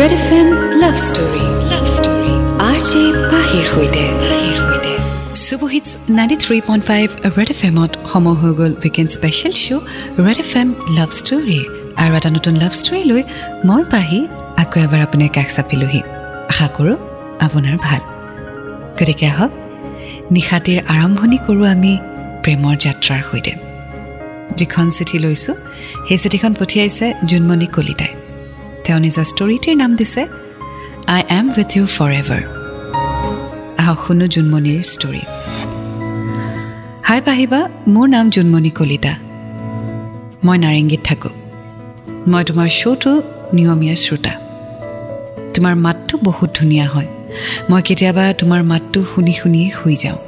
Red 0.00 0.12
F 0.18 0.28
M 0.38 0.48
love 0.82 0.96
story 1.08 1.44
love 1.72 1.84
story 1.96 2.32
R 2.68 2.78
J 2.88 3.02
পাহিৰ 3.32 3.64
সৈতে 3.72 4.04
superhits 5.46 5.88
ninety 6.18 6.36
three 6.44 6.58
point 6.68 6.84
five 6.90 7.06
red 7.36 7.50
F 7.54 7.60
এমত 7.68 7.92
সময় 8.12 8.36
হৈ 8.40 8.52
গ'ল 8.58 8.72
weekend 8.84 9.10
special 9.16 9.52
show' 9.62 9.84
red 10.26 10.38
F 10.44 10.52
M 10.60 10.68
love 10.98 11.10
ষ্টৰীৰ 11.20 11.64
আৰু 12.02 12.12
এটা 12.18 12.30
নতুন 12.36 12.54
লাভ 12.62 12.72
ষ্টৰী 12.80 13.02
লৈ 13.10 13.22
মই 13.68 13.82
পাহি 13.92 14.20
আকৌ 14.62 14.76
এবাৰ 14.86 15.00
আপোনাৰ 15.06 15.30
কাষ 15.36 15.48
চাপিলোহি। 15.56 16.00
আশা 16.52 16.66
কৰোঁ 16.76 16.96
আপোনাৰ 17.46 17.76
ভাল। 17.86 18.00
গতিকে 18.98 19.26
আহক 19.32 19.52
নিশাটিৰ 20.36 20.78
আৰম্ভণি 20.94 21.38
কৰোঁ 21.46 21.66
আমি 21.74 21.92
প্ৰেমৰ 22.44 22.74
যাত্ৰাৰ 22.84 23.22
সৈতে। 23.28 23.52
যিখন 24.58 24.86
চিঠি 24.96 25.16
লৈছোঁ 25.24 25.54
সেই 26.06 26.18
চিঠিখন 26.22 26.52
পঠিয়াইছে 26.60 27.06
জোনমণি 27.30 27.68
কলিতাই। 27.76 28.12
তেওঁ 28.86 29.00
নিজৰ 29.00 29.24
ষ্টৰিটিৰ 29.24 29.76
নাম 29.76 29.96
দিছে 29.96 30.22
I 31.06 31.22
am 31.28 31.46
with 31.56 31.76
you 31.76 31.86
forever 32.12 32.42
আহক 33.78 33.98
শুনো 34.06 34.26
জোনমণিৰ 34.26 34.82
ষ্টৰি 34.82 35.22
হাই 37.02 37.20
পাহিবা 37.20 37.60
মোৰ 37.88 38.08
নাম 38.08 38.30
জোনমণি 38.30 38.70
কলিতা। 38.70 39.12
মই 40.44 40.58
নাৰেংগীত 40.58 41.00
থাকোঁ। 41.04 41.30
মই 42.28 42.44
তোমাৰ 42.44 42.68
শ্ব'টো 42.68 43.22
নিয়মীয়া 43.52 43.94
শ্ৰোতা। 43.94 44.32
তোমাৰ 45.54 45.74
মাতটো 45.76 46.18
বহুত 46.22 46.50
ধুনীয়া 46.54 46.86
হয়। 46.86 47.06
মই 47.70 47.82
কেতিয়াবা 47.82 48.32
তোমাৰ 48.32 48.62
মাতটো 48.62 49.04
শুনি 49.14 49.32
শুনিয়ে 49.32 49.70
শুই 49.70 49.96
যাওঁ। 49.96 50.18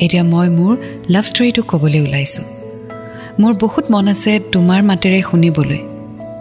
এতিয়া 0.00 0.22
মই 0.22 0.48
মোৰ 0.48 0.74
লাভ 1.08 1.24
ষ্টৰিটো 1.24 1.62
ক'বলৈ 1.62 2.00
ওলাইছোঁ। 2.00 2.44
মোৰ 3.40 3.52
বহুত 3.54 3.84
মন 3.90 4.08
আছে 4.08 4.40
তোমাৰ 4.52 4.82
মাতেৰে 4.82 5.22
শুনিবলৈ। 5.30 5.80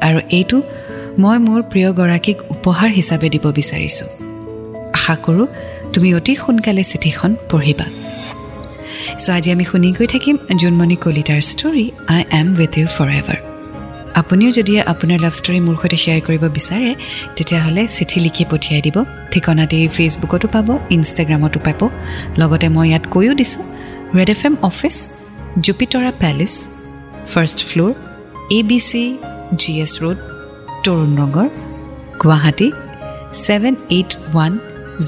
আৰু 0.01 0.19
এইটো 0.31 0.61
মই 1.23 1.37
মোৰ 1.45 1.61
প্ৰিয়গৰাকীক 1.71 2.37
উপহাৰ 2.53 2.89
হিচাপে 2.97 3.27
দিব 3.33 3.45
বিচাৰিছোঁ। 3.59 4.09
আশা 4.97 5.15
কৰোঁ 5.25 5.45
তুমি 5.93 6.09
অতি 6.17 6.33
সোনকালে 6.41 6.83
চিঠিখন 6.91 7.31
পঢ়িবা। 7.51 7.87
চ' 9.23 9.29
আজি 9.35 9.49
আমি 9.55 9.65
শুনি 9.69 9.89
গৈ 9.97 10.07
থাকিম 10.13 10.35
জোনমণি 10.61 10.97
কলিতাৰ 11.05 11.41
story 11.51 11.85
I 12.15 12.21
am 12.39 12.47
with 12.59 12.73
you 12.79 12.87
forever 13.21 13.39
আপুনিও 14.21 14.51
যদি 14.57 14.73
আপোনাৰ 14.93 15.19
লাভ 15.25 15.33
ষ্টৰী 15.39 15.59
মোৰ 15.67 15.75
সৈতে 15.81 15.97
শ্বেয়াৰ 16.03 16.21
কৰিব 16.27 16.43
বিচাৰে 16.57 16.91
তেতিয়াহ'লে 17.37 17.83
চিঠি 17.95 18.17
লিখি 18.25 18.43
পঠিয়াই 18.51 18.81
দিব। 18.87 18.97
ঠিকনাটি 19.31 19.79
ফেচবুকতো 19.95 20.47
পাব 20.55 20.67
ইনষ্টাগ্ৰামতো 20.95 21.59
পাব। 21.67 21.79
লগতে 22.41 22.67
মই 22.75 22.87
ইয়াত 22.89 23.03
কৈও 23.13 23.33
দিছোঁ 23.39 23.63
red 24.17 24.29
F 24.35 24.41
M 24.47 24.55
office 24.69 24.95
Jupitora 25.65 26.11
palace 26.21 26.53
first 27.33 27.59
floor 27.69 27.91
A 28.57 28.59
B 28.69 28.77
C 28.89 29.03
G 29.61 29.73
S 29.85 29.93
road 30.03 30.17
Tarun 30.87 31.11
Nagar 31.21 31.47
Guwahati 32.21 32.67
seven 33.45 33.73
eight 33.95 34.11
one 34.27 34.51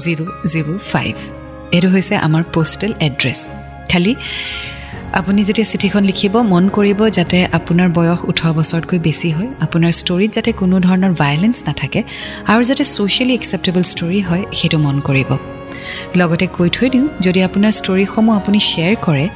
zero' 0.02 0.24
zero' 0.52 0.72
five. 0.92 1.14
এইটো 1.76 1.88
হৈছে 1.94 2.14
আমাৰ 2.26 2.42
পোষ্টেল 2.54 2.92
এড্ৰেছ 3.08 3.40
খালী 3.90 4.12
আপুনি 5.20 5.40
যেতিয়া 5.48 5.66
চিঠিখন 5.72 6.02
লিখিব 6.10 6.34
মন 6.52 6.64
কৰিব 6.76 7.00
যাতে 7.18 7.38
আপোনাৰ 7.58 7.88
বয়স 7.98 8.20
ওঠৰ 8.30 8.50
বছৰতকৈ 8.58 8.98
বেছি 9.06 9.28
হয় 9.36 9.50
আপোনাৰ 9.64 9.92
ষ্টৰিত 10.00 10.30
যাতে 10.36 10.50
কোনো 10.60 10.76
ধৰণৰ 10.86 11.12
ভায়লেঞ্চ 11.22 11.56
নাথাকে 11.68 12.00
আৰু 12.52 12.62
যাতে 12.70 12.84
ছ'চিয়েলি 12.94 13.34
একচেপ্টেবল 13.38 13.82
ষ্টৰি 13.92 14.20
হয় 14.28 14.42
সেইটো 14.58 14.78
মন 14.84 14.96
কৰিব। 15.08 15.30
লগতে 16.20 16.46
কৈ 16.56 16.68
থৈ 16.76 16.88
দিওঁ 16.94 17.06
যদি 17.26 17.40
আপোনাৰ 17.48 17.72
ষ্টৰিসমূহ 17.80 18.34
আপুনি 18.40 18.58
শ্বেয়াৰ 18.70 18.96
কৰে 19.06 19.26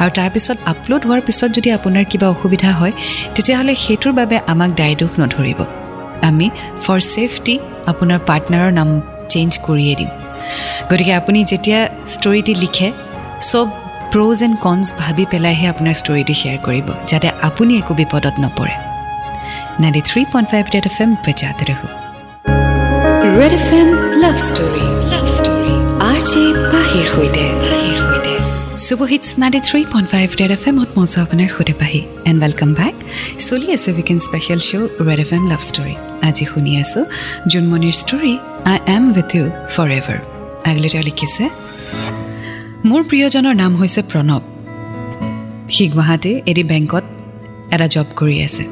আৰু 0.00 0.10
তাৰপিছত 0.18 0.56
আপলোড 0.72 1.02
হোৱাৰ 1.06 1.22
পিছত 1.26 1.50
যদি 1.56 1.68
আপোনাৰ 1.78 2.04
কিবা 2.10 2.26
অসুবিধা 2.34 2.70
হয় 2.80 2.92
তেতিয়াহ'লে 3.34 3.74
সেইটোৰ 3.84 4.12
বাবে 4.20 4.36
আমাক 4.52 4.70
দায় 4.80 4.94
দোষ 5.00 5.12
নধৰিব। 5.22 5.60
আমি 6.28 6.46
ফৰ 6.84 6.98
ছেফটি 7.12 7.54
আপোনাৰ 7.90 8.18
পাৰ্টনাৰৰ 8.28 8.72
নাম 8.78 8.88
চেঞ্জ 9.32 9.50
কৰিয়ে 9.66 9.94
দিম। 9.98 10.10
গতিকে 10.90 11.12
আপুনি 11.20 11.38
যেতিয়া 11.50 11.80
ষ্টৰিটি 12.14 12.54
লিখে 12.62 12.88
চব 13.50 13.66
প্ৰ'জ 14.12 14.38
এণ্ড 14.46 14.56
কনছ 14.64 14.86
ভাবি 15.02 15.24
পেলাইহে 15.32 15.66
আপোনাৰ 15.72 15.94
ষ্টৰিটি 16.02 16.34
শ্বেয়াৰ 16.40 16.60
কৰিব 16.66 16.86
যাতে 17.10 17.28
আপুনি 17.48 17.72
একো 17.80 17.92
বিপদত 18.00 18.34
নপৰে। 18.44 18.74
Ninety 19.82 20.02
three 20.08 20.22
point 20.32 20.46
five 20.52 20.64
red 20.74 20.86
F 20.90 20.96
M 21.04 21.10
বজাতে 21.24 21.64
ৰহো। 21.68 21.88
Red 23.38 23.52
F 23.60 23.68
M 23.80 23.88
love 24.22 24.36
story 24.48 24.86
love 25.12 25.26
story 25.36 25.72
R 26.10 26.20
J 26.30 26.42
পাহিৰ 26.72 27.06
সৈতে। 27.14 27.46
Superhits 28.84 29.28
ninety 29.40 29.60
three 29.68 29.80
point 29.92 30.08
five 30.12 30.28
red 30.40 30.52
F 30.56 30.64
এমত 30.70 30.90
মজা 30.96 31.18
আপোনাৰ 31.24 31.48
সৈতে 31.54 31.74
পাহি 31.80 32.00
এণ্ড 32.28 32.38
ৱেলকাম 32.44 32.70
বেক 32.78 32.94
চলি 33.48 33.66
আছে 33.76 33.88
weekend 33.96 34.20
special 34.26 34.60
show' 34.68 34.88
red 35.08 35.20
F 35.24 35.30
M 35.36 35.44
love 35.52 35.60
story 35.68 35.94
আজি 36.28 36.44
শুনি 36.52 36.72
আছোঁ 36.82 37.02
জোনমণিৰ 37.50 37.94
story 38.02 38.32
I 38.72 38.78
am 38.96 39.04
with 39.10 39.30
you 39.36 39.44
for 39.74 39.88
ever 40.00 40.18
আগলৈ 40.70 40.88
তেওঁ 40.92 41.04
লিখিছে 41.08 41.44
মোৰ 42.88 43.00
প্ৰিয়জনৰ 43.10 43.54
নাম 43.62 43.72
হৈছে 43.80 44.00
প্ৰণৱ 44.10 44.42
সি 45.74 45.84
গুৱাহাটীৰ 45.94 46.36
এটি 46.50 46.62
বেংকত 46.72 47.04
এটা 47.74 47.86
জব 47.94 48.08
কৰি 48.20 48.36
আছে 48.46 48.64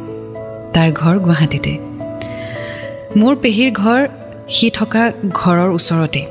তাৰ 0.74 0.88
ঘৰ 1.00 1.14
গুৱাহাটীতে 1.26 1.72
মোৰ 3.20 3.34
পেহীৰ 3.42 3.70
ঘৰ 3.82 4.00
সি 4.56 4.66
থকা 4.78 5.02
ঘৰৰ 5.40 5.70
ওচৰতে 5.78 6.22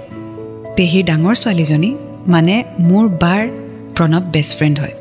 পেহীৰ 0.77 1.03
ডাঙৰ 1.09 1.35
ছোৱালীজনী 1.41 1.91
মানে 2.33 2.55
মোৰ 2.89 3.05
বাৰ 3.23 3.43
প্ৰণৱ 3.95 4.23
বেষ্ট 4.33 4.57
ফ্ৰেণ্ড 4.57 4.79
হয়। 4.79 4.95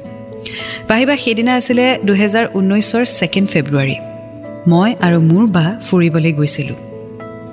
পাহিবা 0.88 1.16
সেইদিনা 1.16 1.54
আছিলে 1.56 1.98
দুহেজাৰ 2.04 2.46
ঊনৈছৰ 2.54 3.04
ছেকেণ্ড 3.18 3.48
ফেব্ৰুৱাৰী 3.50 3.96
মই 4.70 4.94
আৰু 5.06 5.18
মোৰ 5.20 5.44
বা 5.46 5.66
ফুৰিবলৈ 5.86 6.32
গৈছিলোঁ। 6.32 6.78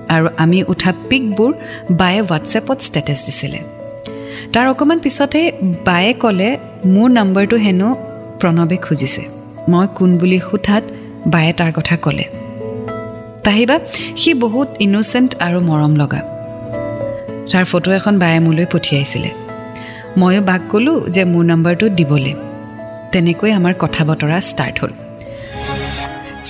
আৰু 0.10 0.28
আমি 0.38 0.64
উঠা 0.68 0.92
পিকবোৰ 1.10 1.52
বায়ে 1.92 2.22
হোৱাটছএপত 2.22 2.78
ষ্টেটাছ 2.82 3.20
দিছিলে। 3.26 3.60
তাৰ 4.54 4.68
অকণমান 4.68 5.00
পিছতে 5.00 5.52
বায়ে 5.86 6.14
ক'লে 6.14 6.58
মোৰ 6.86 7.10
নম্বৰটো 7.10 7.56
হেনো 7.56 7.90
প্ৰণৱে 8.40 8.78
খুজিছে। 8.78 9.24
মই 9.70 9.88
কোন 9.96 10.18
বুলি 10.18 10.40
সোধাত 10.40 10.84
বায়ে 11.28 11.54
তাৰ 11.54 11.72
কথা 11.72 11.96
ক'লে। 11.98 12.26
পাহিবা 13.44 13.80
সি 14.18 14.34
বহুত 14.34 14.68
ইন'চেণ্ট 14.80 15.36
আৰু 15.40 15.60
মৰম 15.60 15.96
লগা। 15.96 16.22
তাৰ 17.52 17.66
ফটো 17.66 17.92
এখন 17.92 18.20
বায়ে 18.20 18.40
মোলৈ 18.40 18.66
পঠিয়াইছিলে। 18.72 19.47
ময়ো 20.22 20.42
বাক 20.50 20.62
ক'লোঁ 20.72 20.98
যে 21.16 21.22
মোৰ 21.32 21.44
নম্বৰটো 21.52 21.86
দিবলৈ। 21.98 22.34
তেনেকৈ 23.14 23.50
আমাৰ 23.60 23.74
কথা 23.84 24.02
বতৰা 24.10 24.38
ষ্টাৰ্ট 24.50 24.76
হ'ল। 24.82 24.92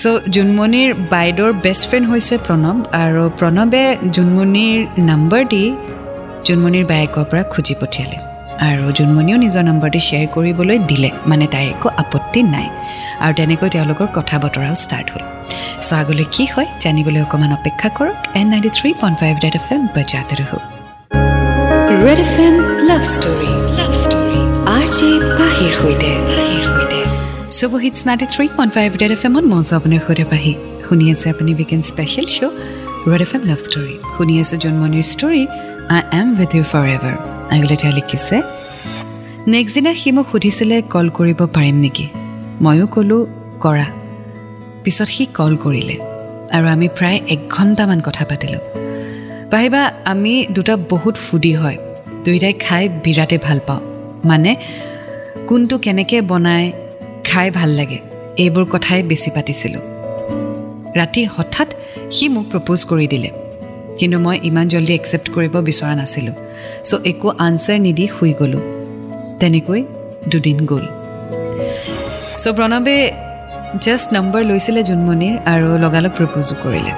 চ' 0.02 0.22
জোনমণিৰ 0.36 0.90
বাইদেউৰ 1.14 1.52
বেষ্ট 1.66 1.84
ফ্ৰেণ্ড 1.90 2.06
হৈছে 2.12 2.36
প্ৰণৱ 2.46 2.78
আৰু 3.04 3.24
প্ৰণৱে 3.40 3.84
জোনমণিৰ 4.16 4.78
নম্বৰ 5.10 5.42
দি 5.54 5.64
জোনমণিৰ 6.48 6.86
বায়েকৰ 6.92 7.24
পৰা 7.30 7.44
খুজি 7.54 7.76
পঠিয়ালে 7.82 8.18
আৰু 8.68 8.84
জোনমণিও 8.98 9.38
নিজৰ 9.46 9.64
নম্বৰটো 9.70 10.00
শ্বেয়াৰ 10.08 10.28
কৰিবলৈ 10.36 10.78
দিলে 10.90 11.10
মানে 11.30 11.46
তাইৰ 11.54 11.68
একো 11.76 11.88
আপত্তি 12.02 12.42
নাই 12.56 12.68
আৰু 13.24 13.34
তেনেকৈ 13.40 13.68
তেওঁলোকৰ 13.76 14.08
কথা 14.18 14.36
বতৰাও 14.44 14.76
ষ্টাৰ্ট 14.84 15.08
হ'ল। 15.14 15.24
চ' 15.88 15.94
আগলৈ 16.02 16.26
কি 16.36 16.44
হয় 16.54 16.68
জানিবলৈ 16.84 17.22
অকণমান 17.26 17.52
অপেক্ষা 17.60 17.90
কৰক। 17.98 18.18
In 18.40 18.48
ninety 18.52 18.70
three 18.78 18.90
point 19.02 19.18
five 19.22 19.34
red 19.44 19.56
F 19.60 19.68
M 19.74 19.82
বজাতে 19.96 20.36
red 22.04 22.20
F 22.26 22.36
M 22.48 22.56
love 22.88 23.04
story 23.06 23.52
love 23.78 23.94
story 24.02 24.40
R 24.72 24.86
J 24.98 25.10
পাহিৰ 25.40 25.72
সৈতে 25.78 26.12
super hits 27.58 28.00
ninety 28.08 28.28
three 28.34 28.46
point 28.58 28.72
five 28.76 28.90
red 29.02 29.12
F 29.16 29.24
এমত 29.28 29.46
মজা 29.54 29.74
আপোনাৰ 29.80 30.02
সৈতে 30.08 30.26
পাহি 30.32 30.54
শুনি 30.86 31.06
আছে 31.14 31.28
আপুনি 31.34 31.52
weekend 31.58 31.84
special 31.92 32.28
show' 32.36 32.54
red 33.12 33.22
F 33.26 33.32
M 33.36 33.44
love 33.50 33.60
story 33.66 33.94
শুনি 34.16 34.34
আছোঁ 34.44 34.58
জোনমণিৰ 34.64 35.06
story 35.14 35.44
I 35.96 36.02
am 36.20 36.28
with 36.40 36.52
you 36.58 36.64
for 36.72 36.86
ever 36.96 37.16
আগলৈ 37.54 37.76
তেওঁ 37.82 37.94
লিখিছে 37.98 38.38
নেক্সট 39.54 39.74
দিনা 39.76 39.92
সি 40.02 40.10
মোক 40.18 40.26
সুধিছিলে 40.32 40.78
কল 40.94 41.08
কৰিব 41.18 41.40
পাৰিম 41.56 41.78
নেকি 41.86 42.06
ময়ো 42.64 42.86
ক'লোঁ 42.96 43.22
কৰা 43.64 43.88
পিছত 44.84 45.10
সি 45.16 45.24
কল 45.38 45.54
কৰিলে 45.64 45.96
আৰু 46.56 46.66
আমি 46.76 46.88
প্ৰায় 46.98 47.20
এক 47.34 47.40
ঘণ্টামান 47.56 48.00
কথা 48.08 48.24
পাতিলোঁ 48.30 48.64
পাহিবা 49.52 49.82
আমি 50.12 50.34
দুটা 50.56 50.74
বহুত 50.92 51.16
ফুডি 51.28 51.54
হয় 51.56 51.80
দুয়োটাই 52.28 52.54
খাই 52.54 52.90
বিৰাটেই 53.04 53.40
ভাল 53.44 53.60
পাওঁ। 53.68 53.82
মানে 54.26 54.56
কোনটো 55.48 55.78
কেনেকৈ 55.78 56.22
বনায় 56.22 56.72
খাই 57.24 57.52
ভাল 57.52 57.70
লাগে 57.70 58.00
এইবোৰ 58.38 58.66
কথাই 58.66 59.04
বেছি 59.04 59.32
পাতিছিলোঁ। 59.32 59.82
ৰাতি 60.98 61.26
হঠাৎ 61.26 61.70
সি 62.12 62.30
মোক 62.30 62.46
প্ৰপ'জ 62.52 62.86
কৰি 62.86 63.08
দিলে। 63.08 63.30
কিন্তু 64.00 64.20
মই 64.20 64.40
ইমান 64.44 64.68
জল্দি 64.68 64.94
একচেপ্ট 64.94 65.28
কৰিব 65.30 65.58
বিচৰা 65.58 65.96
নাছিলোঁ। 65.96 66.36
চ' 66.84 66.94
একো 67.06 67.30
আনচাৰ 67.38 67.80
নিদি 67.80 68.08
শুই 68.20 68.34
গ'লোঁ। 68.40 68.64
তেনেকৈ 69.40 69.84
দুদিন 70.32 70.58
গ'ল। 70.66 70.86
চ' 72.38 72.54
প্ৰণৱে 72.58 72.98
জাষ্ট 73.82 74.14
নম্বৰ 74.14 74.42
লৈছিলে 74.44 74.84
জোনমণিৰ 74.84 75.36
আৰু 75.46 75.78
লগালগ 75.78 76.12
প্ৰপ'জো 76.12 76.56
কৰিলে। 76.64 76.94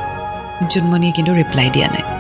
জোনমণিয়ে 0.72 1.12
কিন্তু 1.12 1.32
ৰিপ্লাই 1.34 1.70
দিয়া 1.70 1.88
নাই। 1.88 2.19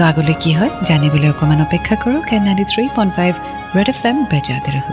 তো 0.00 0.04
আগলৈ 0.12 0.36
কি 0.44 0.50
হয় 0.58 0.72
জানিবলৈ 0.88 1.28
অকণমান 1.32 1.60
অপেক্ষা 1.66 1.94
কৰক 2.02 2.24
in 2.36 2.42
ninety 2.46 2.64
three 2.72 2.84
point 2.96 3.12
five 3.18 3.32
red 3.76 3.88
F 3.94 4.00
M 4.10 4.16
বেজাতে 4.32 4.70
ৰহো। 4.74 4.92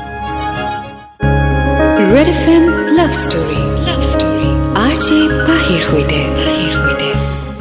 Red 2.15 2.27
F 2.35 2.43
M 2.55 2.63
love 2.97 3.11
story. 3.23 3.61
Love 3.87 4.01
story. 4.11 4.49
R 4.85 4.95
J 5.05 5.19
পাহিৰ 5.47 5.79
সৈতে। 5.89 6.21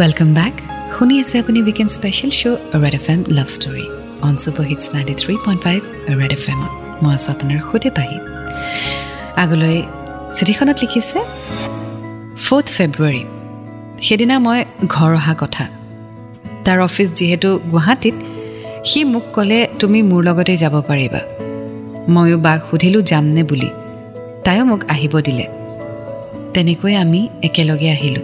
ৱেলকাম 0.00 0.30
বেক 0.38 0.54
শুনি 0.94 1.14
আছে 1.22 1.34
আপুনি 1.42 1.58
weekend 1.66 1.90
special 1.98 2.30
show' 2.40 2.58
red 2.82 2.94
F 3.00 3.06
M 3.12 3.20
love 3.36 3.48
story. 3.56 3.86
On 4.26 4.34
super 4.42 4.64
hits 4.70 4.84
ninety 4.94 5.14
three 5.22 5.34
point 5.44 5.60
five 5.66 5.80
red 6.20 6.32
F 6.38 6.44
এমত 6.52 6.72
মই 7.02 7.12
আছোঁ 7.16 7.30
আপোনাৰ 7.34 7.60
সুধে 7.68 7.90
পাহি। 7.98 8.18
আগলৈ 9.42 9.76
চিঠিখনত 10.36 10.76
লিখিছে 10.82 11.18
ফ'ৰ্থ 12.44 12.68
ফেব্ৰুৱাৰী। 12.76 13.22
সেইদিনা 14.06 14.36
মই 14.46 14.58
ঘৰ 14.94 15.10
অহা 15.20 15.34
কথা। 15.44 15.64
তাৰ 16.66 16.80
অফিচ 16.80 17.08
যিহেতু 17.12 17.58
গুৱাহাটীত 17.72 18.14
সি 18.84 19.04
মোক 19.04 19.22
ক'লে 19.34 19.68
তুমি 19.78 20.02
মোৰ 20.02 20.22
লগতে 20.22 20.56
যাব 20.56 20.74
পাৰিবা। 20.80 21.20
ময়ো 22.08 22.38
বাক 22.38 22.60
সুধিলোঁ 22.70 23.02
যামনে 23.02 23.42
বুলি? 23.42 23.70
তাইও 24.44 24.64
মোক 24.64 24.80
আহিব 24.88 25.20
দিলে। 25.20 25.46
তেনেকৈ 26.54 26.94
আমি 26.94 27.28
একেলগে 27.42 27.90
আহিলোঁ। 27.90 28.22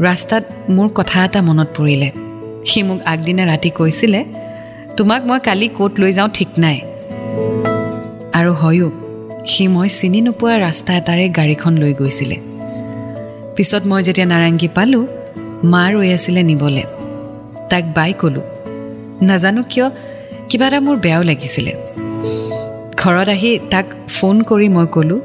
ৰাস্তাত 0.00 0.44
মোৰ 0.70 0.88
কথা 0.94 1.24
এটা 1.24 1.42
মনত 1.42 1.68
পৰিলে। 1.76 2.10
সি 2.66 2.82
মোক 2.82 2.98
আগদিনা 3.04 3.44
ৰাতি 3.46 3.70
কৈছিলে 3.70 4.24
তোমাক 4.96 5.26
মই 5.26 5.38
কালি 5.38 5.68
ক'ত 5.68 5.92
লৈ 6.00 6.12
যাওঁ 6.12 6.28
ঠিক 6.34 6.48
নাই। 6.58 6.80
আৰু 8.32 8.52
হয়ো 8.52 8.90
সি 9.46 9.68
মই 9.68 9.88
চিনি 9.88 10.20
নোপোৱা 10.20 10.58
ৰাস্তা 10.58 10.96
এটাৰে 10.96 11.28
গাড়ীখন 11.28 11.72
লৈ 11.76 11.92
গৈছিলে। 11.94 12.36
পিছত 13.56 13.82
মই 13.86 14.02
যেতিয়া 14.02 14.26
নাৰেংগী 14.26 14.68
পালোঁ 14.74 15.06
মা 15.64 15.90
ৰৈ 15.90 16.12
আছিলে 16.12 16.42
নিবলৈ। 16.42 16.82
তাইক 17.70 17.84
বাই 17.96 18.12
ক'লোঁ। 18.20 18.44
নাজানো 19.28 19.62
কিয় 19.70 19.86
কিবা 20.48 20.66
এটা 20.66 20.78
মোৰ 20.86 20.96
বেয়াও 21.04 21.22
লাগিছিলে। 21.22 21.72
ঘৰত 23.02 23.28
আহি 23.36 23.50
তাক 23.72 23.86
ফোন 24.16 24.36
কৰি 24.42 24.68
মই 24.76 24.86
ক'লোঁ 24.94 25.20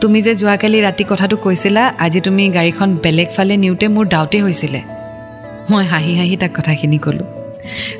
তুমি 0.00 0.18
যে 0.26 0.32
যোৱাকালি 0.34 0.78
ৰাতি 0.86 1.04
কথাটো 1.10 1.36
কৈছিলা 1.36 1.82
আজি 2.04 2.20
তুমি 2.20 2.42
গাড়ীখন 2.48 2.88
বেলেগ 3.04 3.28
ফালে 3.36 3.54
নিওঁতে 3.56 3.86
মোৰ 3.94 4.04
ডাউটে 4.04 4.38
হৈছিলে। 4.42 4.80
মই 5.70 5.84
হাঁহি 5.86 6.12
হাঁহি 6.18 6.36
তাক 6.36 6.50
কথাখিনি 6.56 6.98
ক'লোঁ 6.98 7.26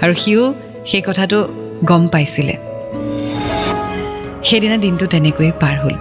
আৰু 0.02 0.14
সিও 0.14 0.42
সেই 0.86 1.02
কথাটো 1.06 1.38
গম 1.84 2.02
পাইছিলে। 2.08 2.54
সেইদিনা 4.42 4.76
দিনটো 4.76 5.04
তেনেকৈয়ে 5.06 5.52
পাৰ 5.60 5.74
হ'ল। 5.82 5.94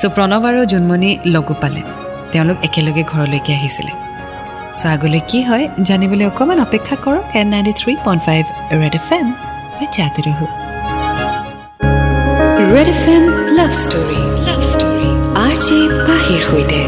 চ' 0.00 0.12
প্ৰণৱ 0.14 0.42
আৰু 0.50 0.60
জোনমণি 0.64 1.10
লগো 1.34 1.54
পালে। 1.60 1.82
তেওঁলোক 2.32 2.56
একেলগে 2.62 3.02
ঘৰলৈকে 3.12 3.52
আহিছিলে। 3.54 4.09
চ' 4.78 4.86
আগলৈ 4.94 5.20
কি 5.30 5.40
হয় 5.48 5.64
জানিবলৈ 5.88 6.24
অকণমান 6.30 6.58
অপেক্ষা 6.66 6.96
কৰক 7.04 7.24
in 7.40 7.46
ninety 7.54 7.72
three 7.80 7.92
point 8.06 8.22
five 8.28 8.42
red 8.80 8.94
F 9.00 9.08
M 9.18 9.26
যাতে 9.96 10.20
ৰহো। 10.26 10.46
Red 12.74 12.88
F 12.94 13.04
M 13.14 13.24
love 13.58 13.70
story 13.82 14.20
love 14.48 14.60
story 14.72 15.08
R 15.44 15.54
J 15.66 15.78
পাহিৰ 16.08 16.40
সৈতে 16.48 16.80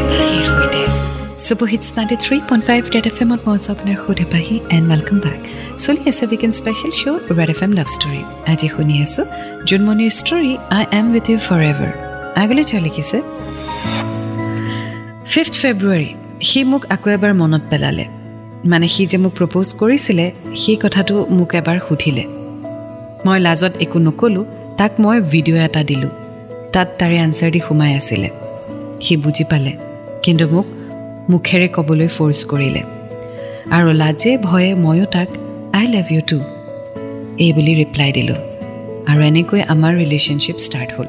super hits 1.45 1.87
ninety 1.97 2.17
three 2.23 2.35
point 2.49 2.63
five 2.69 2.81
red 2.93 3.05
F 3.11 3.17
এমত 3.23 3.41
মই 3.45 3.53
আছোঁ 3.57 3.71
আপোনাৰ 3.75 3.97
সুধে 4.03 4.25
পাহি 4.33 4.55
এণ্ড 4.75 4.85
ৱেলকাম 4.91 5.17
বেক 5.25 5.39
চলি 5.83 6.01
আছে 6.11 6.23
weekend 6.31 6.53
special 6.61 6.91
show' 6.99 7.19
red 7.39 7.49
F 7.55 7.59
M 7.65 7.71
love 7.79 7.87
story 7.95 8.21
আজি 8.51 8.67
শুনি 8.75 8.95
আছোঁ 9.05 9.25
জোনমণিৰ 9.69 10.11
story 10.21 10.51
I 10.77 10.83
am 10.99 11.05
with 11.13 11.25
you 11.31 11.37
for 11.47 11.59
ever 11.71 11.91
আগলৈ 12.41 12.63
তেওঁ 12.69 12.81
লিখিছে 12.87 13.17
ফিফ্থ 15.33 15.53
ফেব্ৰুৱাৰী 15.63 16.09
সি 16.49 16.61
মোক 16.71 16.83
আকৌ 16.95 17.09
এবাৰ 17.09 17.33
মনত 17.41 17.63
পেলালে। 17.71 18.05
মানে 18.71 18.87
সি 18.93 19.03
যে 19.11 19.17
মোক 19.17 19.33
প্ৰপ'জ 19.39 19.67
কৰিছিলে 19.81 20.25
সেই 20.61 20.77
কথাটো 20.83 21.15
মোক 21.37 21.51
এবাৰ 21.59 21.77
সুধিলে। 21.87 22.23
মই 23.25 23.39
লাজত 23.45 23.73
একো 23.83 23.97
নক'লোঁ 24.07 24.45
তাক 24.77 24.91
মই 25.03 25.17
ভিডিঅ' 25.31 25.61
এটা 25.67 25.81
দিলোঁ। 25.89 26.11
তাত 26.73 26.87
তাৰে 26.99 27.17
আনচাৰ 27.25 27.49
দি 27.51 27.59
সোমাই 27.67 27.91
আছিলে। 27.99 28.29
সি 29.03 29.13
বুজি 29.23 29.43
পালে 29.51 29.71
কিন্তু 30.23 30.45
মোক 30.53 30.67
মুখেৰে 31.31 31.67
ক'বলৈ 31.75 32.07
ফ'ৰ্চ 32.15 32.39
কৰিলে। 32.51 32.81
আৰু 33.75 33.89
লাজে 34.01 34.31
ভয়ে 34.37 34.71
ময়ো 34.83 35.05
তাক 35.15 35.29
আই 35.79 35.85
লাভ 35.93 36.07
ইউ 36.13 36.21
টু 36.29 36.37
এই 37.43 37.51
বুলি 37.55 37.73
ৰিপ্লাই 37.81 38.09
দিলোঁ। 38.17 38.39
আৰু 39.09 39.21
এনেকৈ 39.29 39.61
আমাৰ 39.73 39.91
ৰিলেশ্যনশ্বিপ 40.01 40.57
ষ্টাৰ্ট 40.65 40.89
হ'ল। 40.95 41.07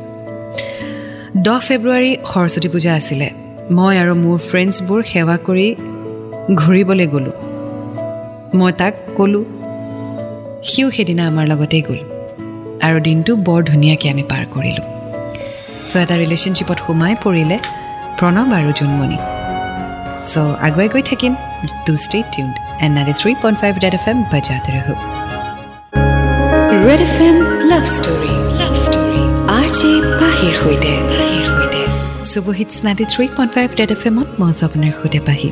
দহ 1.46 1.58
ফেব্ৰুৱাৰী 1.68 2.10
সৰস্বতী 2.32 2.68
পূজা 2.68 2.92
আছিলে। 2.94 3.28
মই 3.64 3.94
আৰু 3.98 4.14
মোৰ 4.14 4.38
ফ্ৰেণ্ডছবোৰ 4.48 5.02
সেৱা 5.02 5.36
কৰি 5.46 5.68
ঘূৰিবলৈ 6.60 7.06
গ'লোঁ। 7.12 7.36
মই 8.58 8.72
তাক 8.80 8.94
ক'লোঁ 9.16 9.44
সিও 10.70 10.88
সেইদিনা 10.90 11.22
আমাৰ 11.30 11.44
লগতেই 11.52 11.82
গ'ল 11.88 12.00
আৰু 12.86 12.98
দিনটো 13.06 13.32
বৰ 13.46 13.60
ধুনীয়াকৈ 13.70 14.08
আমি 14.12 14.24
পাৰ 14.30 14.44
কৰিলোঁ। 14.54 14.86
চ' 15.90 15.96
এটা 16.04 16.14
ৰিলেশ্যনশ্বিপত 16.22 16.78
সোমাই 16.86 17.14
পৰিলে 17.24 17.56
প্ৰণৱ 18.18 18.46
আৰু 18.58 18.70
জোনমণি। 18.78 19.18
চ' 20.30 20.56
আগুৱাই 20.66 20.88
গৈ 20.94 21.02
থাকিম। 21.10 21.32
To 21.86 21.92
stay 21.96 22.26
tuned 22.34 22.54
and 22.84 22.92
ninety 22.96 23.14
three 23.20 23.32
point 23.42 23.56
five 23.60 23.72
red 23.84 23.94
F 23.98 24.04
M 24.08 24.18
বাজাতে 24.32 24.70
red 26.86 27.00
F 27.08 27.16
M 27.28 27.36
love 27.70 27.84
story 27.96 28.43
super hits 32.34 32.74
ninety 32.86 33.04
three 33.12 33.24
point 33.36 33.50
five 33.54 33.68
red 33.80 33.90
F 33.96 34.02
এমত 34.10 34.28
মই 34.40 34.52
আপোনাৰ 34.66 34.92
সৈতে 34.98 35.20
পাহি। 35.28 35.50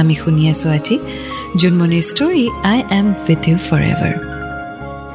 আমি 0.00 0.14
শুনি 0.22 0.42
আছোঁ 0.52 0.70
আজি 0.76 0.96
জোনমণিৰ 1.60 2.04
story 2.10 2.44
I 2.72 2.78
am 2.98 3.06
with 3.28 3.42
you 3.50 3.56
for 3.68 3.80
ever 3.92 4.14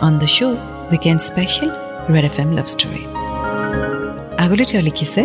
on 0.08 0.14
the 0.22 0.28
show' 0.36 0.58
weekend 0.92 1.20
special 1.30 1.70
red 2.14 2.26
F 2.30 2.36
M 2.44 2.50
love 2.58 2.68
story 2.76 3.04
আগলৈ 4.44 4.66
তেওঁ 4.70 4.84
লিখিছে 4.88 5.22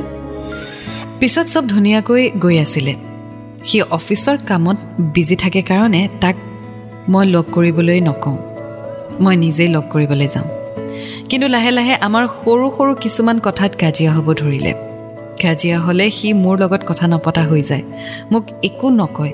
পিছত 1.18 1.46
চব 1.52 1.64
ধুনীয়াকৈ 1.74 2.22
গৈ 2.44 2.56
আছিলে। 2.64 2.94
সি 3.68 3.76
অফিচৰ 3.98 4.36
কামত 4.48 4.78
বিজি 5.14 5.36
থাকে 5.42 5.60
কাৰণে 5.70 6.00
তাক 6.22 6.36
মই 7.12 7.24
লগ 7.34 7.44
কৰিবলৈ 7.56 7.98
নকওঁ। 8.08 8.36
মই 9.22 9.34
নিজেই 9.44 9.68
লগ 9.76 9.84
কৰিবলৈ 9.92 10.28
যাওঁ। 10.34 10.48
কিন্তু 11.28 11.46
লাহে 11.54 11.70
লাহে 11.78 11.94
আমাৰ 12.06 12.24
সৰু 12.40 12.66
সৰু 12.76 12.92
কিছুমান 13.04 13.36
কথাত 13.46 13.72
কাজিয়া 13.82 14.10
হ'ব 14.16 14.28
ধৰিলে। 14.42 14.72
কাজিয়া 15.42 15.78
হ'লে 15.78 16.10
সি 16.10 16.32
মোৰ 16.32 16.58
লগত 16.58 16.82
কথা 16.86 17.06
নপতা 17.06 17.42
হৈ 17.42 17.62
যায়। 17.62 17.82
মোক 18.32 18.44
একো 18.62 18.90
নকয় 18.90 19.32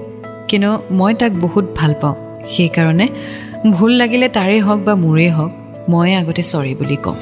কিন্তু 0.48 0.70
মই 0.90 1.14
তাক 1.14 1.32
বহুত 1.32 1.64
ভাল 1.76 1.94
পাওঁ। 2.00 2.14
সেইকাৰণে 2.50 3.08
ভুল 3.70 3.92
লাগিলে 3.92 4.28
তাৰেই 4.28 4.60
হওক 4.60 4.80
বা 4.80 4.94
মোৰেই 4.94 5.30
হওক 5.30 5.52
মই 5.88 6.14
আগতে 6.14 6.42
চৰি 6.42 6.74
বুলি 6.74 6.96
কওঁ। 6.96 7.16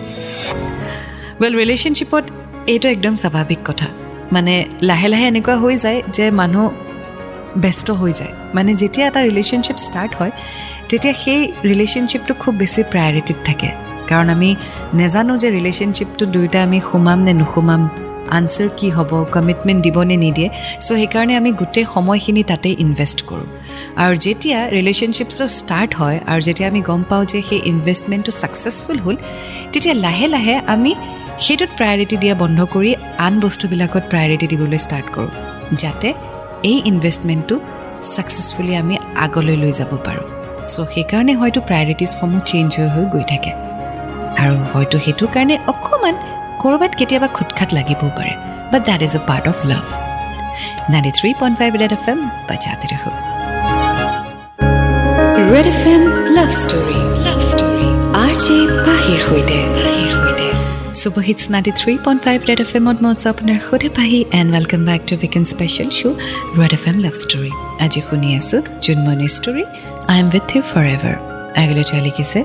ৱেল 1.40 1.54
ৰিলেশ্যনশ্বিপত 1.56 2.24
এইটো 2.66 2.88
একদম 2.88 3.16
স্বাভাৱিক 3.16 3.58
কথা। 3.64 3.86
মানে 4.32 4.64
লাহে 4.82 5.08
লাহে 5.08 5.26
এনেকুৱা 5.26 5.56
হৈ 5.56 5.76
যায় 5.76 6.02
যে 6.12 6.30
মানুহ 6.30 6.70
ব্যস্ত 7.56 7.90
হৈ 7.90 8.12
যায়। 8.12 8.32
মানে 8.54 8.74
যেতিয়া 8.74 9.06
এটা 9.08 9.20
ৰিলেশ্যনশ্বিপ 9.22 9.76
ষ্টাৰ্ট 9.76 10.12
হয় 10.18 10.30
তেতিয়া 10.88 11.14
সেই 11.14 11.52
ৰিলেশ্যনশ্বিপটো 11.64 12.34
খুব 12.34 12.54
বেছি 12.54 12.82
প্ৰায়ৰিটিত 12.82 13.37
থাকে। 13.44 13.68
কাৰণ 14.08 14.28
আমি 14.30 14.56
নেজানো 14.94 15.37
যে 15.37 15.50
ৰিলেশ্যনশ্বিপটো 15.50 16.26
দুয়োটা 16.26 16.62
আমি 16.62 16.80
সোমাম 16.92 17.18
নে 17.22 17.32
নোসোমাম। 17.32 17.88
আনচাৰ 18.38 18.68
কি 18.78 18.88
হ'ব 18.96 19.10
কমিটমেণ্ট 19.34 19.80
দিব 19.87 19.96
নে 20.10 20.16
নিদিয়ে 20.25 20.49
চ' 20.84 20.88
সেইকাৰণে 21.00 21.34
আমি 21.40 21.50
গোটেই 21.60 21.87
সময়খিনি 21.94 22.42
তাতেই 22.50 22.75
ইনভেষ্ট 22.84 23.18
কৰোঁ। 23.28 23.46
আৰু 24.02 24.14
যেতিয়া 24.25 24.58
ৰিলেশ্যনশ্বিপটো 24.76 25.44
ষ্টাৰ্ট 25.58 25.90
হয় 26.00 26.18
আৰু 26.30 26.40
যেতিয়া 26.46 26.68
আমি 26.72 26.80
গম 26.90 27.00
পাওঁ 27.10 27.25
যে 27.32 27.38
সেই 27.49 27.60
ইনভেষ্টমেণ্টটো 27.72 28.32
ছাকচেছফুল 28.40 28.96
হ'ল 29.04 29.16
তেতিয়া 29.72 29.94
লাহে 30.04 30.26
লাহে 30.34 30.56
আমি 30.75 30.92
সেইটোত 31.44 31.70
প্ৰায়ৰিটি 31.78 32.16
দিয়া 32.22 32.34
বন্ধ 32.42 32.58
কৰি 32.75 32.90
আন 33.26 33.34
বস্তুবিলাকত 33.44 34.04
প্ৰায়ৰিটি 34.12 34.46
দিবলৈ 34.52 34.78
ষ্টাৰ্ট 34.87 35.06
কৰোঁ 35.14 35.30
যাতে 35.82 36.08
এই 36.70 36.78
ইনভেষ্টমেণ্টটো 36.90 37.56
ছাকচেছফুলি 38.14 38.72
আমি 38.82 38.94
আগলৈ 39.25 39.56
লৈ 39.62 39.72
যাব 39.80 39.92
পাৰোঁ। 40.06 40.26
চ' 40.72 40.87
সেইকাৰণে 40.92 41.32
হয়তো 41.40 41.60
প্ৰায়ৰিটিজসমূহ 41.68 42.40
চেঞ্জ 42.50 42.70
হৈ 42.78 42.88
হৈ 42.94 43.04
গৈ 43.14 43.25
থাকে। 43.32 43.52
আৰু 44.42 44.54
হয়তো 44.72 44.96
সেইটো 45.04 45.25
কাৰণে 45.34 45.54
অকণমান 45.72 46.14
ক'ৰবাত 46.62 46.93
কেতিয়াবা 46.99 47.29
খুটখাট 47.37 47.71
লাগিবও 47.76 48.09
পাৰে 48.19 48.35
but 48.73 48.83
that 48.88 49.00
is 49.07 49.12
a 49.19 49.21
part 49.29 49.45
of 49.52 49.59
love 49.73 49.87
ninety 50.93 51.12
three 51.19 51.31
point 51.40 51.55
five 51.61 51.71
red 51.83 51.93
F 51.99 52.05
M 52.12 52.19
বাজাতে 52.49 52.87
ৰহো 52.93 53.11
red 55.52 55.67
F 55.73 55.83
M 55.93 56.02
love 56.37 56.50
story 56.62 56.99
love 57.26 57.38
story 57.50 57.87
R 58.25 58.33
J 58.45 58.57
পাহিৰ 58.87 59.19
সৈতে। 59.29 59.59
Ninety 61.52 61.73
three 61.81 61.93
point 62.05 62.21
five 62.26 62.38
red 62.49 62.61
F 62.64 62.73
এমত 62.79 62.97
মই 63.05 63.11
আছোঁ 63.14 63.29
আপোনাৰ 63.35 63.59
সুধে 63.67 63.88
Pahi 63.99 64.19
and 64.38 64.49
welcome 64.57 64.81
back 64.88 65.00
to 65.09 65.14
special 65.52 65.88
show' 65.99 66.17
red 66.61 66.73
F 66.79 66.85
M 66.90 66.97
love 67.05 67.14
story 67.25 67.52
আজি 67.85 68.00
শুনি 68.09 68.29
আছোঁ 68.38 68.61
জোনমণিৰ 68.85 69.31
story 69.38 69.64
I 70.12 70.17
am 70.23 70.29
with 70.35 70.47
you 70.55 70.62
for 70.71 70.85
ever 70.97 71.17
আগলৈ 71.62 71.85
লিখিছে 72.07 72.38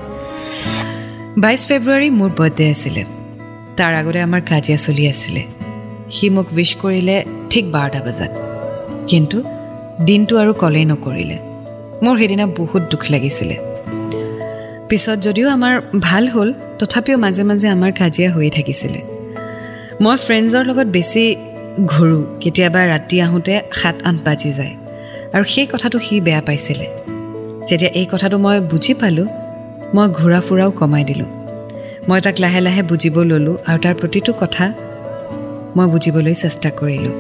বাইছ 1.44 1.62
ফেব্ৰুৱাৰী 1.70 2.08
মোৰ 2.20 2.32
বাৰ্থডে 2.40 2.66
আছিলে। 2.76 3.04
তাৰ 3.78 3.96
আগতে 3.96 4.22
আমাৰ 4.22 4.42
কাজিয়া 4.42 4.78
চলি 4.78 5.08
আছিলে। 5.08 5.44
সি 6.12 6.30
মোক 6.30 6.46
উইচ 6.54 6.76
কৰিলে 6.76 7.26
ঠিক 7.50 7.72
বাৰটা 7.72 8.02
বজাত। 8.02 8.30
কিন্তু 9.08 9.44
দিনটো 10.06 10.38
আৰু 10.38 10.54
কলেই 10.54 10.86
নকৰিলে। 10.86 11.38
মোৰ 12.04 12.18
সেইদিনা 12.18 12.46
বহুত 12.46 12.82
দুখ 12.82 13.04
লাগিছিলে। 13.10 13.58
পিছত 14.90 15.20
যদিও 15.20 15.50
আমাৰ 15.50 15.82
ভাল 16.02 16.28
হ'ল 16.28 16.54
তথাপিও 16.80 17.18
মাজে 17.18 17.44
মাজে 17.44 17.68
আমাৰ 17.68 17.92
কাজিয়া 17.92 18.32
হৈয়ে 18.32 18.50
থাকিছিলে। 18.50 19.02
মই 20.02 20.18
ফ্ৰেণ্ডছৰ 20.18 20.66
লগত 20.66 20.88
বেছি 20.88 21.36
ঘূৰোঁ। 21.86 22.24
কেতিয়াবা 22.42 22.86
ৰাতি 22.86 23.22
আহোঁতে 23.22 23.62
সাত 23.74 23.96
আঠ 24.04 24.16
বাজি 24.26 24.52
যায়। 24.52 24.76
আৰু 25.34 25.44
সেই 25.44 25.68
কথাটো 25.74 26.00
সি 26.00 26.22
বেয়া 26.22 26.42
পাইছিলে। 26.42 26.88
যেতিয়া 27.66 27.92
এই 27.92 28.08
কথাটো 28.12 28.38
মই 28.38 28.60
বুজি 28.60 28.94
পালোঁ 28.94 29.28
মই 29.94 30.08
ঘূৰা 30.10 30.42
ফুৰাও 30.42 30.72
কমাই 30.72 31.04
দিলোঁ। 31.04 31.45
মই 32.10 32.20
তাক 32.22 32.36
লাহে 32.44 32.60
লাহে 32.66 32.82
বুজিব 32.90 33.16
ল'লোঁ 33.30 33.56
আৰু 33.70 33.80
তাৰ 33.84 33.96
প্ৰতিটো 34.02 34.32
কথা 34.42 34.66
মই 35.76 35.88
বুজিবলৈ 35.94 36.36
চেষ্টা 36.44 36.70
কৰিলোঁ। 36.80 37.16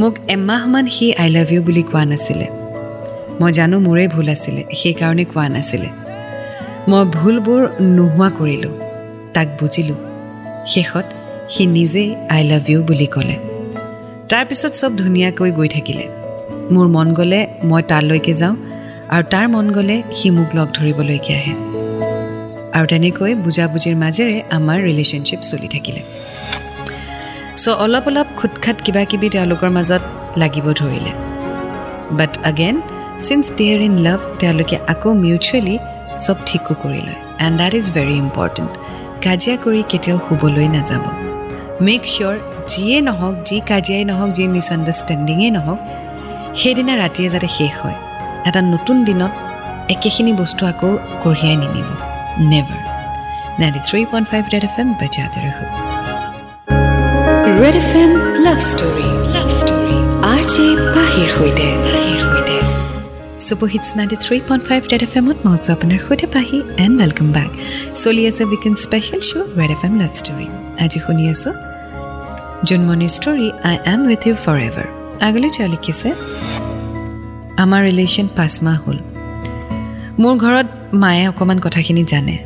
মোক 0.00 0.14
এমাহমান 0.34 0.86
সি 0.94 1.06
আই 1.22 1.28
লাভ 1.36 1.48
ইউ 1.52 1.60
বুলি 1.68 1.82
কোৱা 1.90 2.02
নাছিলে। 2.10 2.46
মই 3.40 3.50
জানো 3.58 3.76
মোৰেই 3.86 4.08
ভুল 4.14 4.28
আছিলে 4.34 4.62
সেইকাৰণে 4.80 5.24
কোৱা 5.32 5.46
নাছিলে। 5.54 5.88
মই 6.90 7.02
ভুলবোৰ 7.16 7.62
নোহোৱা 7.96 8.28
কৰিলোঁ 8.38 8.74
তাক 9.34 9.48
বুজিলোঁ। 9.60 9.98
শেষত 10.72 11.06
সি 11.52 11.62
নিজেই 11.76 12.08
আই 12.34 12.42
লাভ 12.50 12.64
ইউ 12.70 12.78
বুলি 12.88 13.06
ক'লে। 13.14 13.36
তাৰপিছত 14.30 14.72
চব 14.80 14.90
ধুনীয়াকৈ 15.02 15.50
গৈ 15.58 15.68
থাকিলে। 15.76 16.04
মোৰ 16.72 16.86
মন 16.94 17.08
গ'লে 17.18 17.40
মই 17.68 17.82
তালৈকে 17.90 18.32
যাওঁ 18.40 18.54
আৰু 19.14 19.24
তাৰ 19.32 19.46
মন 19.54 19.66
গ'লে 19.76 19.96
সি 20.16 20.26
মোক 20.36 20.48
লগ 20.56 20.68
ধৰিবলৈকে 20.76 21.32
আহে। 21.40 21.71
আৰু 22.76 22.86
তেনেকৈ 22.92 23.32
বুজাবুজিৰ 23.44 23.96
মাজেৰে 24.02 24.36
আমাৰ 24.58 24.78
ৰিলেশ্যনশ্বিপ 24.88 25.40
চলি 25.50 25.68
থাকিলে। 25.74 26.02
চ' 27.62 27.76
অলপ 27.84 28.04
অলপ 28.10 28.28
খুটখাট 28.38 28.76
কিবা 28.84 29.02
কিবি 29.10 29.28
তেওঁলোকৰ 29.34 29.70
মাজত 29.76 30.02
লাগিব 30.40 30.66
ধৰিলে। 30.80 31.12
But 32.18 32.32
again 32.50 32.74
since 33.26 33.44
they're 33.58 33.80
in 33.88 33.94
love 34.06 34.20
তেওঁলোকে 34.40 34.76
আকৌ 34.92 35.10
মিউচুৱেলি 35.24 35.76
চব 36.24 36.36
ঠিকো 36.46 36.72
কৰি 36.82 37.00
লয় 37.06 37.18
and 37.46 37.54
that 37.62 37.72
is 37.80 37.86
very 37.96 38.14
important 38.24 38.72
কাজিয়া 39.24 39.56
কৰি 39.64 39.80
কেতিয়াও 39.90 40.18
শুবলৈ 40.26 40.66
নাযাব। 40.76 41.04
মেক 41.86 42.02
চিয়'ৰ 42.12 42.36
যিয়ে 42.70 42.96
নহওক 43.08 43.34
যি 43.48 43.56
কাজিয়াই 43.70 44.04
নহওক 44.10 44.30
যি 44.38 44.44
মিছআণ্ডাৰষ্টেণ্ডিঙেই 44.54 45.50
নহওক 45.56 45.80
সেইদিনা 46.60 46.94
ৰাতিয়ে 47.02 47.28
যাতে 47.34 47.48
শেষ 47.56 47.72
হয়। 47.82 47.98
এটা 48.48 48.60
নতুন 48.74 48.96
দিনত 49.04 49.32
একেখিনি 49.94 50.32
বস্তু 50.40 50.62
আকৌ 50.66 50.90
কঢ়িয়াই 51.22 51.56
নিনিব। 51.62 52.11
এফ 54.64 54.76
এম 54.78 54.88
বজাতে 55.00 55.38
ৰহো 55.44 55.64
red 57.60 57.76
F 57.76 57.90
M 57.96 58.10
love 58.46 58.58
story 58.70 59.08
love 59.36 59.48
story 59.60 59.96
R 60.32 60.42
J 60.52 60.66
পাহিৰ 60.94 61.28
সৈতে 61.36 61.68
super hits 63.48 63.88
ninety 63.96 64.16
three 64.16 64.36
point 64.48 64.62
five 64.68 64.80
red 64.92 65.02
F 65.02 65.12
এমত 65.16 65.38
মই 65.44 65.56
আপোনাৰ 65.74 66.00
সৈতে 66.08 66.26
পাহি 66.26 66.58
এণ্ড 66.84 66.94
ৱেলকাম 67.02 67.28
বেক 67.32 67.50
চলি 67.94 68.22
আছে 68.30 68.42
weekend 68.44 68.76
special 68.76 69.20
show' 69.20 69.48
red 69.58 69.70
F 69.70 69.82
M 69.84 69.94
love 70.02 70.12
story 70.20 70.46
আজি 70.84 70.98
শুনি 71.06 71.24
আছোঁ 71.32 71.52
জোনমণিৰ 72.68 73.12
story 73.18 73.46
I 73.70 73.76
am 73.94 74.00
with 74.06 74.22
you 74.26 74.34
for 74.44 74.56
ever 74.68 74.88
আগলৈ 75.28 75.50
তেওঁ 75.56 75.68
লিখিছে 75.68 76.08
আমাৰ 77.56 77.80
ৰিলেশ্যন 77.88 78.26
পাঁচ 78.36 78.54
মাহ 78.62 78.78
হ'ল 78.84 78.98
মোৰ 80.18 80.34
ঘৰত 80.38 80.81
মায়ে 80.94 81.28
অকণমান 81.28 81.58
কথাখিনি 81.60 82.04
জানে। 82.04 82.38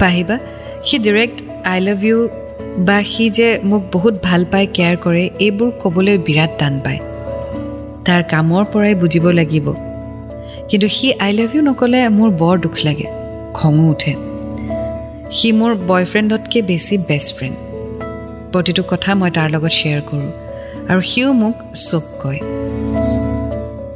পাহিবা 0.00 0.38
সি 0.84 0.98
ডিৰেক্ট 0.98 1.42
আই 1.64 1.80
লাভ 1.80 2.04
ইউ 2.04 2.28
বা 2.78 3.04
সি 3.04 3.30
যে 3.30 3.60
মোক 3.64 3.82
বহুত 3.92 4.14
ভাল 4.22 4.44
পায় 4.44 4.66
কেয়াৰ 4.74 4.96
কৰে 4.96 5.30
এইবোৰ 5.38 5.70
ক'বলৈ 5.82 6.18
বিৰাট 6.18 6.50
টান 6.58 6.80
পায়। 6.84 7.00
তাৰ 8.04 8.22
কামৰ 8.22 8.64
পৰাই 8.64 8.94
বুজিব 8.94 9.30
লাগিব। 9.30 9.74
কিন্তু 10.68 10.88
সি 10.88 11.12
আই 11.12 11.32
লাভ 11.32 11.54
ইউ 11.54 11.62
নক'লে 11.62 12.08
মোৰ 12.08 12.30
বৰ 12.30 12.58
দুখ 12.58 12.74
লাগে। 12.84 13.06
খঙো 13.54 13.90
উঠে। 13.90 14.14
সি 15.30 15.52
মোৰ 15.52 15.74
বয়ফ্ৰেণ্ডতকৈ 15.74 16.62
বেছি 16.62 16.98
বেষ্ট 16.98 17.38
ফ্ৰেণ্ড 17.38 17.56
প্ৰতিটো 18.52 18.82
কথা 18.88 19.14
মই 19.14 19.30
তাৰ 19.30 19.50
লগত 19.50 19.70
শ্বেয়াৰ 19.70 20.02
কৰোঁ 20.10 20.30
আৰু 20.88 21.00
সিও 21.00 21.32
মোক 21.32 21.54
চব 21.74 22.00
কয়। 22.22 22.40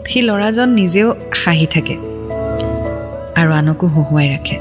সি 0.07 0.23
ল'ৰাজন 0.23 0.69
নিজেও 0.69 1.15
হাঁহি 1.35 1.67
থাকে। 1.67 2.14
আৰু 3.45 3.53
আনকো 3.61 3.87
হঁহুৱাই 3.95 4.27
ৰাখে। 4.35 4.57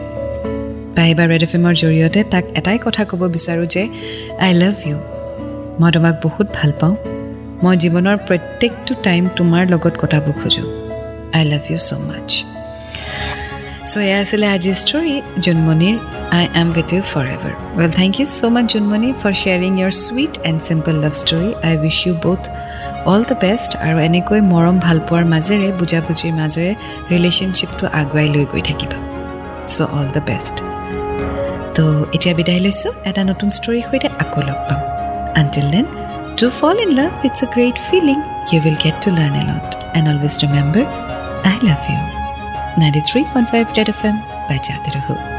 পাহিবা 0.97 1.23
ৰেড 1.31 1.43
এফ 1.47 1.53
এমৰ 1.57 1.73
জৰিয়তে 1.83 2.19
তাক 2.33 2.45
এটাই 2.59 2.77
কথা 2.85 3.03
ক'ব 3.09 3.21
বিচাৰোঁ 3.35 3.67
যে 3.73 3.83
আই 4.45 4.51
লাভ 4.61 4.75
ইউ 4.87 4.97
মই 5.79 5.89
তোমাক 5.95 6.15
বহুত 6.25 6.47
ভাল 6.57 6.71
পাওঁ। 6.79 6.95
মই 7.63 7.75
জীৱনৰ 7.83 8.17
প্ৰত্যেকটো 8.27 8.93
টাইম 9.07 9.23
তোমাৰ 9.37 9.63
লগত 9.73 9.93
কটাব 10.01 10.25
খোজোঁ। 10.39 10.67
আই 11.37 11.43
লাভ 11.51 11.63
ইউ 11.71 11.77
ছ' 11.87 11.91
মাছ 12.07 12.29
চ' 13.91 13.95
এয়া 14.07 14.17
আছিলে 14.23 14.47
আজিৰ 14.55 14.75
ষ্টৰী 14.83 15.15
জোনমণিৰ 15.45 15.95
I 16.37 16.43
am 16.61 16.69
with 16.77 16.89
you 16.95 17.01
for 17.11 17.25
ever 17.35 17.53
well 17.79 17.91
thank 17.99 18.13
you 18.19 18.27
so' 18.37 18.41
much 18.55 18.65
Jonmoni 18.73 19.09
for 19.21 19.33
sharing 19.41 19.71
your 19.81 19.93
sweet 20.03 20.33
and 20.49 20.59
simple 20.69 20.95
love 21.03 21.13
story 21.23 21.49
I 21.67 21.73
wish 21.83 21.97
you 22.05 22.13
both 22.25 22.43
all 23.11 23.21
the 23.29 23.35
best 23.45 23.71
আৰু 23.85 23.97
এনেকৈ 24.07 24.39
মৰম 24.53 24.77
ভালপোৱাৰ 24.85 25.23
মাজেৰে 25.33 25.69
বুজাবুজিৰ 25.79 26.33
মাজেৰে 26.39 26.71
ৰিলেশ্যনশ্বিপটো 27.13 27.85
আগুৱাই 27.99 28.27
লৈ 28.35 28.45
গৈ 28.51 28.61
থাকিবা। 28.69 28.97
চ' 29.73 29.89
অল 29.97 30.07
দ্য 30.15 30.21
বেষ্ট 30.29 30.57
তো 31.75 31.83
এতিয়া 32.15 32.33
বিদায় 32.39 32.61
লৈছোঁ। 32.65 32.91
এটা 33.09 33.21
নতুন 33.31 33.49
ষ্টৰীৰ 33.57 33.83
সৈতে 33.89 34.07
আকৌ 34.23 34.39
লগ 34.49 34.59
পাম। 34.67 34.81
Until 35.41 35.67
then 35.75 35.85
to 36.39 36.45
fall 36.59 36.75
in 36.85 36.91
love 36.99 37.11
it's 37.27 37.39
a 37.45 37.47
great 37.55 37.75
feeling 37.89 38.17
you 38.51 38.57
will 38.65 38.77
get 38.83 38.95
to 39.03 39.09
learn 39.19 39.35
a 39.41 39.43
lot 39.49 39.67
and 39.97 40.05
always 40.11 40.33
remember 40.43 40.85
I 41.49 41.55
love 41.67 41.81
you 41.91 41.99
ninety 42.81 43.01
three 43.09 43.21
point 43.31 43.47
five 43.51 43.63
red 43.77 43.87
F 43.93 44.01
M 44.09 44.15
বাই 44.47 44.59
জাতে 44.67 44.89
ৰহো 44.95 45.32